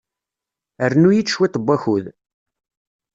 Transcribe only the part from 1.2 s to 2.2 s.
cwiṭ n wakud.